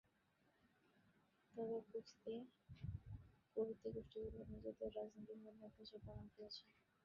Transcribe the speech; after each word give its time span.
তবে 1.55 1.77
কুর্দি 3.55 3.89
গোষ্ঠীগুলো 3.95 4.43
নিজেদের 4.51 4.89
রাজনৈতিকভাবে 4.97 5.57
দায়িত্বশীল 5.61 5.99
প্রমাণ 6.05 6.25
করেছে। 6.35 6.63